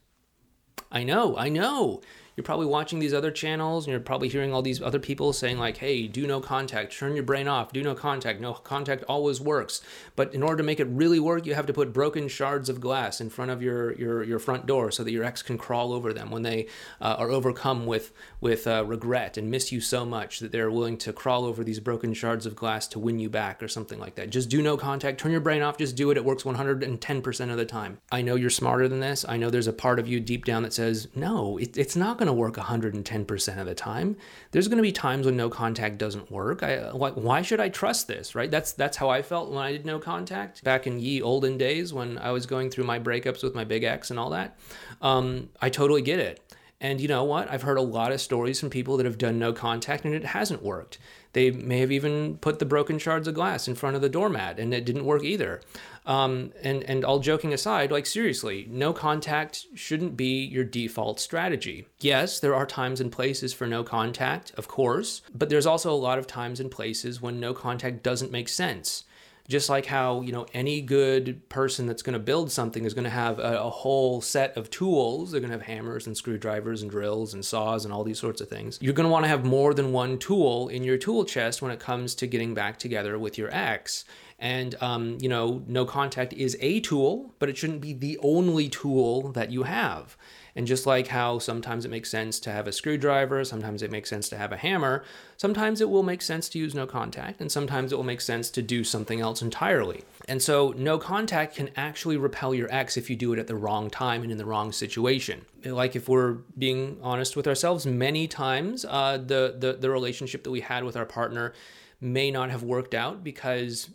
I 0.91 1.03
know, 1.03 1.37
I 1.37 1.49
know 1.49 2.01
you're 2.35 2.43
probably 2.43 2.65
watching 2.65 2.99
these 2.99 3.13
other 3.13 3.31
channels 3.31 3.85
and 3.85 3.91
you're 3.91 3.99
probably 3.99 4.27
hearing 4.27 4.53
all 4.53 4.61
these 4.61 4.81
other 4.81 4.99
people 4.99 5.31
saying 5.33 5.57
like 5.57 5.77
hey 5.77 6.07
do 6.07 6.27
no 6.27 6.39
contact. 6.39 6.97
Turn 6.97 7.15
your 7.15 7.23
brain 7.23 7.47
off. 7.47 7.71
Do 7.71 7.81
no 7.83 7.95
contact. 7.95 8.39
No 8.39 8.53
contact 8.53 9.03
always 9.07 9.39
works. 9.39 9.81
But 10.15 10.33
in 10.33 10.43
order 10.43 10.57
to 10.57 10.63
make 10.63 10.79
it 10.79 10.87
really 10.89 11.19
work 11.19 11.45
you 11.45 11.55
have 11.55 11.65
to 11.67 11.73
put 11.73 11.93
broken 11.93 12.27
shards 12.27 12.69
of 12.69 12.81
glass 12.81 13.21
in 13.21 13.29
front 13.29 13.51
of 13.51 13.61
your 13.61 13.93
your, 13.93 14.23
your 14.23 14.39
front 14.39 14.65
door 14.65 14.91
so 14.91 15.03
that 15.03 15.11
your 15.11 15.23
ex 15.23 15.41
can 15.41 15.57
crawl 15.57 15.93
over 15.93 16.13
them 16.13 16.31
when 16.31 16.43
they 16.43 16.67
uh, 17.01 17.15
are 17.17 17.29
overcome 17.29 17.85
with 17.85 18.11
with 18.41 18.67
uh, 18.67 18.83
regret 18.85 19.37
and 19.37 19.49
miss 19.49 19.71
you 19.71 19.79
so 19.79 20.05
much 20.05 20.39
that 20.39 20.51
they're 20.51 20.71
willing 20.71 20.97
to 20.97 21.13
crawl 21.13 21.45
over 21.45 21.63
these 21.63 21.79
broken 21.79 22.13
shards 22.13 22.45
of 22.45 22.55
glass 22.55 22.87
to 22.87 22.99
win 22.99 23.19
you 23.19 23.29
back 23.29 23.63
or 23.63 23.67
something 23.67 23.99
like 23.99 24.15
that. 24.15 24.29
Just 24.29 24.49
do 24.49 24.61
no 24.61 24.77
contact. 24.77 25.19
Turn 25.19 25.31
your 25.31 25.41
brain 25.41 25.61
off. 25.61 25.77
Just 25.77 25.95
do 25.95 26.11
it. 26.11 26.17
It 26.17 26.25
works 26.25 26.43
110% 26.43 27.51
of 27.51 27.57
the 27.57 27.65
time. 27.65 27.99
I 28.11 28.21
know 28.21 28.35
you're 28.35 28.49
smarter 28.49 28.87
than 28.87 28.99
this. 28.99 29.25
I 29.27 29.37
know 29.37 29.49
there's 29.49 29.67
a 29.67 29.73
part 29.73 29.99
of 29.99 30.07
you 30.07 30.19
deep 30.19 30.45
down 30.45 30.63
that 30.63 30.73
says 30.73 31.07
no 31.15 31.57
it, 31.57 31.77
it's 31.77 31.95
not 31.95 32.17
going 32.17 32.24
going 32.25 32.35
to 32.35 32.39
work 32.39 32.55
110% 32.55 33.59
of 33.59 33.65
the 33.65 33.75
time. 33.75 34.17
There's 34.51 34.67
going 34.67 34.77
to 34.77 34.83
be 34.83 34.91
times 34.91 35.25
when 35.25 35.37
no 35.37 35.49
contact 35.49 35.97
doesn't 35.97 36.31
work. 36.31 36.63
I, 36.63 36.89
why 36.91 37.41
should 37.41 37.59
I 37.59 37.69
trust 37.69 38.07
this, 38.07 38.35
right? 38.35 38.49
That's 38.49 38.73
that's 38.73 38.97
how 38.97 39.09
I 39.09 39.21
felt 39.21 39.49
when 39.49 39.59
I 39.59 39.71
did 39.71 39.85
no 39.85 39.99
contact 39.99 40.63
back 40.63 40.87
in 40.87 40.99
ye 40.99 41.21
olden 41.21 41.57
days 41.57 41.93
when 41.93 42.17
I 42.17 42.31
was 42.31 42.45
going 42.45 42.69
through 42.69 42.85
my 42.85 42.99
breakups 42.99 43.43
with 43.43 43.53
my 43.53 43.63
big 43.63 43.83
ex 43.83 44.09
and 44.09 44.19
all 44.19 44.31
that. 44.31 44.57
Um, 45.01 45.49
I 45.61 45.69
totally 45.69 46.01
get 46.01 46.19
it. 46.19 46.41
And 46.81 46.99
you 46.99 47.07
know 47.07 47.23
what? 47.23 47.49
I've 47.49 47.61
heard 47.61 47.77
a 47.77 47.81
lot 47.81 48.11
of 48.11 48.19
stories 48.19 48.59
from 48.59 48.69
people 48.69 48.97
that 48.97 49.05
have 49.05 49.17
done 49.17 49.39
no 49.39 49.53
contact 49.53 50.03
and 50.03 50.13
it 50.13 50.25
hasn't 50.25 50.61
worked. 50.61 50.97
They 51.35 51.51
may 51.51 51.79
have 51.79 51.91
even 51.91 52.37
put 52.37 52.59
the 52.59 52.65
broken 52.65 52.97
shards 52.97 53.27
of 53.27 53.33
glass 53.33 53.67
in 53.67 53.75
front 53.75 53.97
of 53.97 54.01
the 54.01 54.07
doormat 54.07 54.57
and 54.57 54.73
it 54.73 54.85
didn't 54.85 55.03
work 55.03 55.21
either. 55.21 55.59
Um, 56.05 56.53
and, 56.63 56.81
and 56.83 57.03
all 57.03 57.19
joking 57.19 57.53
aside, 57.53 57.91
like 57.91 58.05
seriously, 58.05 58.65
no 58.69 58.93
contact 58.93 59.65
shouldn't 59.73 60.15
be 60.15 60.45
your 60.45 60.63
default 60.63 61.19
strategy. 61.19 61.87
Yes, 61.99 62.39
there 62.39 62.55
are 62.55 62.65
times 62.65 63.01
and 63.01 63.11
places 63.11 63.53
for 63.53 63.67
no 63.67 63.83
contact, 63.83 64.53
of 64.55 64.69
course, 64.69 65.23
but 65.33 65.49
there's 65.49 65.65
also 65.65 65.91
a 65.91 65.95
lot 66.07 66.19
of 66.19 66.25
times 66.25 66.61
and 66.61 66.71
places 66.71 67.21
when 67.21 67.37
no 67.37 67.53
contact 67.53 68.01
doesn't 68.01 68.31
make 68.31 68.47
sense 68.47 69.03
just 69.47 69.69
like 69.69 69.85
how 69.85 70.21
you 70.21 70.31
know 70.31 70.45
any 70.53 70.81
good 70.81 71.47
person 71.49 71.85
that's 71.85 72.01
going 72.01 72.13
to 72.13 72.19
build 72.19 72.51
something 72.51 72.83
is 72.85 72.93
going 72.93 73.03
to 73.03 73.09
have 73.09 73.39
a, 73.39 73.59
a, 73.59 73.69
whole 73.69 74.21
set 74.21 74.55
of 74.57 74.69
tools. 74.69 75.31
They're 75.31 75.39
going 75.39 75.51
to 75.51 75.57
have 75.57 75.65
hammers 75.65 76.07
and 76.07 76.17
screwdrivers 76.17 76.81
and 76.81 76.89
drills 76.89 77.33
and 77.33 77.45
saws 77.45 77.85
and 77.85 77.93
all 77.93 78.03
these 78.03 78.19
sorts 78.19 78.41
of 78.41 78.49
things. 78.49 78.79
You're 78.81 78.93
going 78.93 79.05
to 79.05 79.11
want 79.11 79.23
to 79.25 79.29
have 79.29 79.45
more 79.45 79.73
than 79.73 79.91
one 79.91 80.17
tool 80.17 80.67
in 80.69 80.83
your 80.83 80.97
tool 80.97 81.25
chest 81.25 81.61
when 81.61 81.71
it 81.71 81.79
comes 81.79 82.15
to 82.15 82.27
getting 82.27 82.53
back 82.53 82.79
together 82.79 83.19
with 83.19 83.37
your 83.37 83.53
ex. 83.53 84.05
And 84.39 84.75
um, 84.81 85.17
you 85.21 85.29
know 85.29 85.63
no 85.67 85.85
contact 85.85 86.33
is 86.33 86.57
a 86.59 86.81
tool 86.81 87.33
but 87.39 87.47
it 87.47 87.57
shouldn't 87.57 87.79
be 87.79 87.93
the 87.93 88.17
only 88.21 88.67
tool 88.67 89.31
that 89.31 89.49
you 89.49 89.63
have 89.63 90.17
and 90.55 90.65
just 90.65 90.85
like 90.85 91.07
how 91.07 91.39
sometimes 91.39 91.85
it 91.85 91.91
makes 91.91 92.09
sense 92.09 92.39
to 92.39 92.51
have 92.51 92.67
a 92.67 92.71
screwdriver, 92.71 93.43
sometimes 93.43 93.81
it 93.81 93.91
makes 93.91 94.09
sense 94.09 94.29
to 94.29 94.37
have 94.37 94.51
a 94.51 94.57
hammer, 94.57 95.03
sometimes 95.37 95.81
it 95.81 95.89
will 95.89 96.03
make 96.03 96.21
sense 96.21 96.47
to 96.49 96.59
use 96.59 96.73
no 96.73 96.87
contact, 96.87 97.41
and 97.41 97.51
sometimes 97.51 97.91
it 97.91 97.95
will 97.95 98.03
make 98.03 98.21
sense 98.21 98.49
to 98.51 98.61
do 98.61 98.83
something 98.83 99.19
else 99.19 99.41
entirely. 99.41 100.03
And 100.27 100.41
so, 100.41 100.73
no 100.77 100.97
contact 100.97 101.55
can 101.55 101.69
actually 101.75 102.17
repel 102.17 102.53
your 102.53 102.73
ex 102.73 102.97
if 102.97 103.09
you 103.09 103.15
do 103.15 103.33
it 103.33 103.39
at 103.39 103.47
the 103.47 103.55
wrong 103.55 103.89
time 103.89 104.23
and 104.23 104.31
in 104.31 104.37
the 104.37 104.45
wrong 104.45 104.71
situation. 104.71 105.45
Like 105.63 105.95
if 105.95 106.07
we're 106.07 106.33
being 106.57 106.97
honest 107.01 107.35
with 107.35 107.47
ourselves, 107.47 107.85
many 107.85 108.27
times 108.27 108.85
uh, 108.85 109.17
the, 109.17 109.55
the 109.57 109.73
the 109.73 109.89
relationship 109.89 110.43
that 110.43 110.51
we 110.51 110.61
had 110.61 110.83
with 110.83 110.95
our 110.95 111.05
partner 111.05 111.53
may 111.99 112.29
not 112.31 112.49
have 112.51 112.63
worked 112.63 112.93
out 112.93 113.23
because 113.23 113.89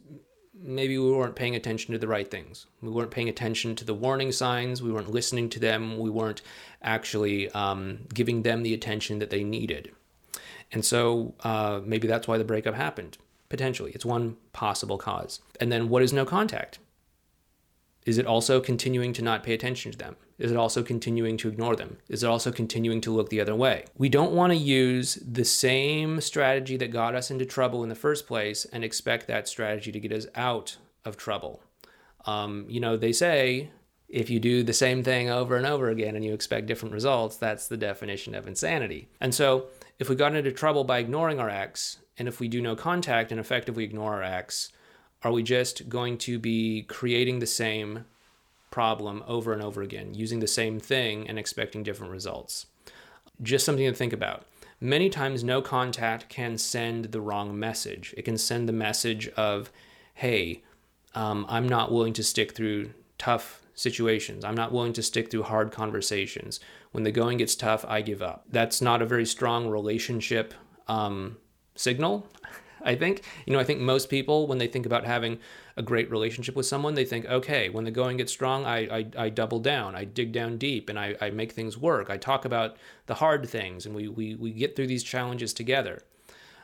maybe 0.63 0.99
we 0.99 1.11
weren't 1.11 1.37
paying 1.37 1.57
attention 1.57 1.93
to 1.93 1.99
the 1.99 2.09
right 2.09 2.31
things. 2.31 2.67
We 2.81 2.91
weren't 2.91 3.11
paying 3.11 3.29
attention 3.29 3.75
to 3.77 3.85
the 3.85 3.95
warning 3.95 4.33
signs. 4.33 4.83
We 4.83 4.93
weren't 4.93 5.11
listening 5.11 5.49
to 5.51 5.61
them. 5.61 5.99
We 5.99 6.11
weren't 6.11 6.43
actually 6.83 7.51
um, 7.51 8.01
giving 8.13 8.43
them 8.43 8.63
the 8.63 8.75
attention 8.75 9.19
that 9.21 9.31
they 9.31 9.45
needed. 9.45 9.93
And 10.73 10.85
so 10.85 11.35
uh, 11.41 11.81
maybe 11.85 12.07
that's 12.07 12.29
why 12.29 12.39
the 12.39 12.45
breakup 12.45 12.75
happened. 12.75 13.19
Potentially, 13.49 13.91
it's 13.93 14.05
one 14.05 14.37
possible 14.53 14.99
cause. 14.99 15.41
And 15.61 15.73
then 15.73 15.89
what 15.89 16.03
is 16.03 16.13
no 16.13 16.25
contact? 16.25 16.79
Is 18.07 18.19
it 18.19 18.27
also 18.27 18.61
continuing 18.61 19.13
to 19.15 19.23
not 19.23 19.43
pay 19.43 19.53
attention 19.53 19.93
to 19.93 19.99
them? 19.99 20.17
Is 20.41 20.51
it 20.51 20.57
also 20.57 20.83
continuing 20.83 21.37
to 21.37 21.49
ignore 21.49 21.77
them? 21.77 21.99
Is 22.09 22.25
it 22.25 22.27
also 22.27 22.51
continuing 22.51 23.03
to 23.03 23.11
look 23.11 23.29
the 23.29 23.43
other 23.43 23.55
way? 23.55 23.85
We 23.99 24.09
don't 24.09 24.33
want 24.33 24.53
to 24.53 24.57
use 24.57 25.17
the 25.17 25.45
same 25.45 26.23
strategy 26.23 26.79
that 26.79 26.91
got 26.91 27.15
us 27.15 27.31
into 27.31 27.45
trouble 27.45 27.83
in 27.83 27.91
the 27.91 27.95
first 27.95 28.27
place 28.27 28.65
and 28.65 28.83
expect 28.83 29.27
that 29.27 29.49
strategy 29.49 29.93
to 29.93 30.01
get 30.01 30.13
us 30.13 30.27
out 30.35 30.79
of 31.05 31.19
trouble. 31.19 31.63
Um, 32.25 32.65
you 32.69 32.81
know, 32.81 32.97
they 32.97 33.13
say 33.13 33.71
if 34.09 34.31
you 34.31 34.41
do 34.41 34.63
the 34.63 34.73
same 34.73 35.05
thing 35.05 35.29
over 35.29 35.57
and 35.57 35.67
over 35.67 35.91
again 35.91 36.17
and 36.17 36.25
you 36.25 36.33
expect 36.33 36.67
different 36.67 36.95
results, 36.95 37.37
that's 37.37 37.69
the 37.69 37.77
definition 37.77 38.35
of 38.35 38.49
insanity. 38.49 39.11
And 39.21 39.35
so, 39.35 39.67
if 39.99 40.09
we 40.09 40.17
got 40.17 40.35
into 40.35 40.53
trouble 40.53 40.85
by 40.85 41.01
ignoring 41.01 41.39
our 41.39 41.51
ex, 41.51 41.99
and 42.17 42.27
if 42.27 42.41
we 42.41 42.49
do 42.49 42.63
no 42.63 42.75
contact 42.75 43.31
and 43.31 43.39
effectively 43.39 43.85
ignore 43.85 44.15
our 44.15 44.23
ex, 44.23 44.73
are 45.23 45.33
we 45.33 45.43
just 45.43 45.91
going 45.91 46.17
to 46.17 46.39
be 46.39 46.83
creating 46.85 47.39
the 47.41 47.47
same 47.47 48.07
problem 48.71 49.23
over 49.27 49.53
and 49.53 49.63
over 49.63 49.83
again, 49.83 50.15
using 50.15 50.41
the 50.41 50.47
same 50.47 50.79
thing 50.79 51.29
and 51.29 51.39
expecting 51.39 51.83
different 51.83 52.13
results? 52.13 52.67
Just 53.43 53.65
something 53.65 53.87
to 53.87 53.95
think 53.95 54.13
about. 54.13 54.45
Many 54.81 55.11
times, 55.11 55.45
no 55.45 55.61
contact 55.61 56.29
can 56.29 56.57
send 56.57 57.07
the 57.07 57.21
wrong 57.21 57.59
message. 57.59 58.15
It 58.17 58.23
can 58.23 58.39
send 58.39 58.69
the 58.69 58.73
message 58.73 59.29
of, 59.31 59.71
hey, 60.15 60.63
um, 61.15 61.45
I'm 61.49 61.69
not 61.69 61.93
willing 61.93 62.13
to 62.15 62.23
stick 62.23 62.55
through 62.55 62.93
tough 63.19 63.63
situations. 63.75 64.45
I'm 64.45 64.55
not 64.55 64.73
willing 64.73 64.93
to 64.95 65.03
stick 65.03 65.31
through 65.31 65.45
hard 65.45 65.73
conversations. 65.73 66.61
When 66.93 67.05
the 67.05 67.13
going 67.13 67.39
gets 67.39 67.55
tough, 67.55 67.85
I 67.87 68.01
give 68.01 68.23
up. 68.23 68.45
That's 68.51 68.81
not 68.81 69.03
a 69.03 69.07
very 69.07 69.27
strong 69.27 69.69
relationship 69.69 70.55
um, 70.89 71.37
signal. 71.75 72.27
I 72.83 72.95
think, 72.95 73.23
you 73.47 73.53
know, 73.53 73.59
I 73.59 73.65
think 73.65 73.81
most 73.81 74.09
people, 74.09 74.47
when 74.47 74.59
they 74.59 74.67
think 74.67 74.87
about 74.87 75.05
having 75.05 75.39
a 75.77 75.83
great 75.83 76.11
relationship 76.11 76.57
with 76.57 76.67
someone, 76.67 76.95
they 76.95 77.05
think, 77.05 77.27
okay, 77.27 77.69
when 77.69 77.85
the 77.85 77.91
going 77.91 78.17
gets 78.17 78.33
strong, 78.33 78.65
I, 78.65 78.79
I, 78.99 79.07
I 79.17 79.29
double 79.29 79.59
down, 79.59 79.95
I 79.95 80.05
dig 80.05 80.33
down 80.33 80.59
deep, 80.59 80.89
and 80.89 80.99
I, 80.99 81.17
I 81.21 81.31
make 81.31 81.53
things 81.53 81.79
work. 81.79 82.11
I 82.11 82.17
talk 82.17 82.45
about 82.45 82.77
the 83.07 83.15
hard 83.15 83.49
things, 83.49 83.87
and 83.87 83.95
we, 83.95 84.09
we, 84.09 84.35
we 84.35 84.53
get 84.53 84.77
through 84.77 84.89
these 84.89 85.03
challenges 85.03 85.53
together. 85.53 86.03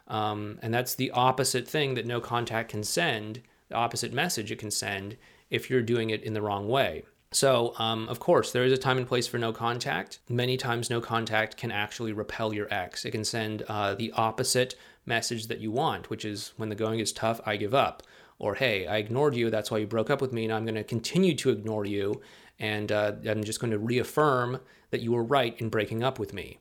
Um, 0.08 0.58
and 0.62 0.72
that's 0.72 0.94
the 0.94 1.10
opposite 1.10 1.66
thing 1.66 1.94
that 1.94 2.06
no 2.06 2.20
contact 2.20 2.70
can 2.70 2.84
send, 2.84 3.42
the 3.68 3.74
opposite 3.74 4.12
message 4.12 4.52
it 4.52 4.58
can 4.58 4.70
send 4.70 5.16
if 5.50 5.68
you're 5.68 5.82
doing 5.82 6.10
it 6.10 6.22
in 6.22 6.34
the 6.34 6.42
wrong 6.42 6.68
way. 6.68 7.04
So, 7.32 7.74
um, 7.78 8.08
of 8.08 8.20
course, 8.20 8.52
there 8.52 8.64
is 8.64 8.72
a 8.72 8.78
time 8.78 8.98
and 8.98 9.06
place 9.06 9.26
for 9.26 9.36
no 9.36 9.52
contact. 9.52 10.20
Many 10.28 10.56
times, 10.56 10.88
no 10.88 11.00
contact 11.00 11.56
can 11.56 11.72
actually 11.72 12.12
repel 12.12 12.54
your 12.54 12.72
ex. 12.72 13.04
It 13.04 13.10
can 13.10 13.24
send 13.24 13.62
uh, 13.68 13.94
the 13.94 14.12
opposite 14.12 14.76
message 15.06 15.46
that 15.46 15.60
you 15.60 15.70
want, 15.70 16.10
which 16.10 16.24
is 16.24 16.52
when 16.56 16.68
the 16.68 16.74
going 16.74 17.00
is 17.00 17.12
tough, 17.12 17.40
I 17.46 17.56
give 17.56 17.74
up. 17.74 18.02
Or, 18.38 18.54
hey, 18.54 18.86
I 18.86 18.98
ignored 18.98 19.34
you, 19.34 19.48
that's 19.48 19.70
why 19.70 19.78
you 19.78 19.86
broke 19.86 20.10
up 20.10 20.20
with 20.20 20.32
me, 20.32 20.44
and 20.44 20.52
I'm 20.52 20.64
going 20.64 20.74
to 20.74 20.84
continue 20.84 21.34
to 21.36 21.50
ignore 21.50 21.86
you, 21.86 22.20
and 22.58 22.92
uh, 22.92 23.12
I'm 23.26 23.44
just 23.44 23.60
going 23.60 23.70
to 23.70 23.78
reaffirm 23.78 24.60
that 24.90 25.00
you 25.00 25.12
were 25.12 25.22
right 25.22 25.58
in 25.58 25.70
breaking 25.70 26.02
up 26.02 26.18
with 26.18 26.34
me. 26.34 26.58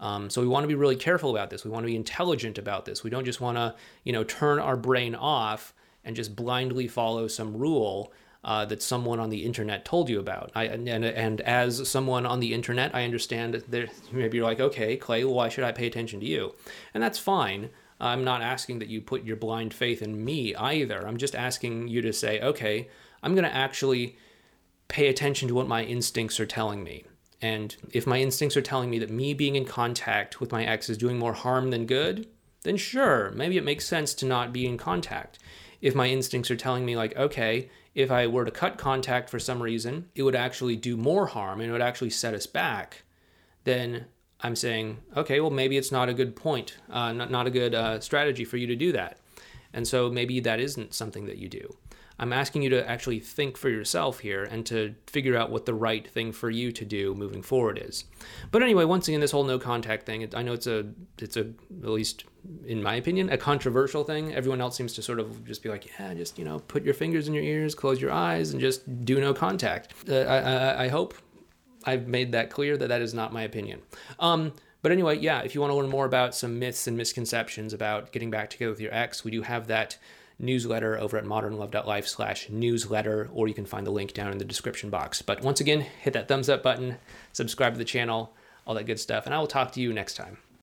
Um, 0.00 0.28
so 0.28 0.42
we 0.42 0.48
want 0.48 0.64
to 0.64 0.68
be 0.68 0.74
really 0.74 0.96
careful 0.96 1.30
about 1.30 1.48
this. 1.48 1.64
We 1.64 1.70
want 1.70 1.84
to 1.84 1.86
be 1.86 1.96
intelligent 1.96 2.58
about 2.58 2.84
this. 2.84 3.02
We 3.02 3.10
don't 3.10 3.24
just 3.24 3.40
want 3.40 3.56
to, 3.56 3.74
you 4.02 4.12
know, 4.12 4.24
turn 4.24 4.58
our 4.58 4.76
brain 4.76 5.14
off 5.14 5.72
and 6.04 6.14
just 6.14 6.36
blindly 6.36 6.88
follow 6.88 7.26
some 7.26 7.56
rule 7.56 8.12
uh, 8.44 8.66
that 8.66 8.82
someone 8.82 9.18
on 9.18 9.30
the 9.30 9.44
internet 9.44 9.86
told 9.86 10.10
you 10.10 10.20
about. 10.20 10.52
I, 10.54 10.64
and, 10.64 10.88
and 10.88 11.40
as 11.40 11.88
someone 11.88 12.26
on 12.26 12.40
the 12.40 12.52
internet, 12.52 12.94
I 12.94 13.04
understand 13.04 13.54
that 13.54 13.90
maybe 14.12 14.36
you're 14.36 14.46
like, 14.46 14.60
okay, 14.60 14.98
Clay, 14.98 15.24
why 15.24 15.48
should 15.48 15.64
I 15.64 15.72
pay 15.72 15.86
attention 15.86 16.20
to 16.20 16.26
you? 16.26 16.54
And 16.92 17.02
that's 17.02 17.18
fine. 17.18 17.70
I'm 18.00 18.24
not 18.24 18.42
asking 18.42 18.80
that 18.80 18.88
you 18.88 19.00
put 19.00 19.24
your 19.24 19.36
blind 19.36 19.72
faith 19.72 20.02
in 20.02 20.24
me 20.24 20.54
either. 20.54 21.06
I'm 21.06 21.16
just 21.16 21.34
asking 21.34 21.88
you 21.88 22.02
to 22.02 22.12
say, 22.12 22.40
okay, 22.40 22.88
I'm 23.22 23.34
going 23.34 23.44
to 23.44 23.54
actually 23.54 24.16
pay 24.88 25.08
attention 25.08 25.48
to 25.48 25.54
what 25.54 25.68
my 25.68 25.82
instincts 25.84 26.38
are 26.40 26.46
telling 26.46 26.82
me. 26.82 27.04
And 27.40 27.76
if 27.92 28.06
my 28.06 28.20
instincts 28.20 28.56
are 28.56 28.62
telling 28.62 28.90
me 28.90 28.98
that 28.98 29.10
me 29.10 29.34
being 29.34 29.56
in 29.56 29.64
contact 29.64 30.40
with 30.40 30.52
my 30.52 30.64
ex 30.64 30.88
is 30.88 30.98
doing 30.98 31.18
more 31.18 31.34
harm 31.34 31.70
than 31.70 31.86
good, 31.86 32.26
then 32.62 32.76
sure, 32.76 33.30
maybe 33.32 33.56
it 33.56 33.64
makes 33.64 33.86
sense 33.86 34.14
to 34.14 34.26
not 34.26 34.52
be 34.52 34.66
in 34.66 34.78
contact. 34.78 35.38
If 35.80 35.94
my 35.94 36.08
instincts 36.08 36.50
are 36.50 36.56
telling 36.56 36.86
me, 36.86 36.96
like, 36.96 37.14
okay, 37.16 37.68
if 37.94 38.10
I 38.10 38.26
were 38.26 38.44
to 38.44 38.50
cut 38.50 38.78
contact 38.78 39.28
for 39.28 39.38
some 39.38 39.62
reason, 39.62 40.08
it 40.14 40.22
would 40.22 40.34
actually 40.34 40.76
do 40.76 40.96
more 40.96 41.26
harm 41.26 41.60
and 41.60 41.68
it 41.68 41.72
would 41.72 41.82
actually 41.82 42.10
set 42.10 42.34
us 42.34 42.46
back, 42.46 43.02
then 43.64 44.06
I'm 44.40 44.56
saying, 44.56 44.98
okay, 45.16 45.40
well, 45.40 45.50
maybe 45.50 45.76
it's 45.76 45.92
not 45.92 46.08
a 46.08 46.14
good 46.14 46.36
point, 46.36 46.76
uh, 46.90 47.12
not, 47.12 47.30
not 47.30 47.46
a 47.46 47.50
good 47.50 47.74
uh, 47.74 48.00
strategy 48.00 48.44
for 48.44 48.56
you 48.56 48.66
to 48.66 48.76
do 48.76 48.92
that. 48.92 49.18
And 49.72 49.88
so 49.88 50.10
maybe 50.10 50.40
that 50.40 50.60
isn't 50.60 50.94
something 50.94 51.26
that 51.26 51.38
you 51.38 51.48
do. 51.48 51.76
I'm 52.18 52.32
asking 52.32 52.62
you 52.62 52.70
to 52.70 52.88
actually 52.88 53.18
think 53.18 53.56
for 53.56 53.68
yourself 53.68 54.20
here 54.20 54.44
and 54.44 54.64
to 54.66 54.94
figure 55.08 55.36
out 55.36 55.50
what 55.50 55.66
the 55.66 55.74
right 55.74 56.06
thing 56.06 56.30
for 56.30 56.48
you 56.48 56.70
to 56.70 56.84
do 56.84 57.12
moving 57.14 57.42
forward 57.42 57.80
is. 57.82 58.04
But 58.52 58.62
anyway, 58.62 58.84
once 58.84 59.08
again, 59.08 59.20
this 59.20 59.32
whole 59.32 59.42
no 59.42 59.58
contact 59.58 60.06
thing, 60.06 60.28
I 60.32 60.42
know 60.42 60.52
it's 60.52 60.68
a, 60.68 60.86
it's 61.18 61.36
a, 61.36 61.40
at 61.82 61.88
least 61.88 62.24
in 62.66 62.82
my 62.82 62.94
opinion, 62.94 63.30
a 63.30 63.36
controversial 63.36 64.04
thing. 64.04 64.32
Everyone 64.32 64.60
else 64.60 64.76
seems 64.76 64.92
to 64.94 65.02
sort 65.02 65.18
of 65.18 65.44
just 65.44 65.62
be 65.62 65.68
like, 65.68 65.86
yeah, 65.98 66.14
just, 66.14 66.38
you 66.38 66.44
know, 66.44 66.60
put 66.60 66.84
your 66.84 66.94
fingers 66.94 67.26
in 67.26 67.34
your 67.34 67.42
ears, 67.42 67.74
close 67.74 68.00
your 68.00 68.12
eyes, 68.12 68.52
and 68.52 68.60
just 68.60 69.04
do 69.04 69.20
no 69.20 69.34
contact. 69.34 69.92
Uh, 70.08 70.18
I, 70.18 70.36
I, 70.38 70.84
I 70.84 70.88
hope 70.88 71.14
I've 71.84 72.06
made 72.06 72.32
that 72.32 72.50
clear 72.50 72.76
that 72.76 72.88
that 72.88 73.02
is 73.02 73.14
not 73.14 73.32
my 73.32 73.42
opinion. 73.42 73.82
Um, 74.18 74.52
but 74.82 74.92
anyway, 74.92 75.18
yeah, 75.18 75.40
if 75.40 75.54
you 75.54 75.60
want 75.60 75.70
to 75.70 75.76
learn 75.76 75.88
more 75.88 76.04
about 76.04 76.34
some 76.34 76.58
myths 76.58 76.86
and 76.86 76.96
misconceptions 76.96 77.72
about 77.72 78.12
getting 78.12 78.30
back 78.30 78.50
together 78.50 78.70
with 78.70 78.80
your 78.80 78.94
ex, 78.94 79.24
we 79.24 79.30
do 79.30 79.42
have 79.42 79.66
that 79.68 79.96
newsletter 80.38 80.98
over 80.98 81.16
at 81.16 81.24
modernlove.life 81.24 82.06
slash 82.06 82.50
newsletter, 82.50 83.30
or 83.32 83.48
you 83.48 83.54
can 83.54 83.66
find 83.66 83.86
the 83.86 83.90
link 83.90 84.12
down 84.12 84.32
in 84.32 84.38
the 84.38 84.44
description 84.44 84.90
box. 84.90 85.22
But 85.22 85.42
once 85.42 85.60
again, 85.60 85.80
hit 85.80 86.12
that 86.12 86.28
thumbs 86.28 86.48
up 86.48 86.62
button, 86.62 86.96
subscribe 87.32 87.74
to 87.74 87.78
the 87.78 87.84
channel, 87.84 88.34
all 88.66 88.74
that 88.74 88.84
good 88.84 89.00
stuff, 89.00 89.26
and 89.26 89.34
I 89.34 89.38
will 89.38 89.46
talk 89.46 89.72
to 89.72 89.80
you 89.80 89.92
next 89.92 90.14
time. 90.14 90.38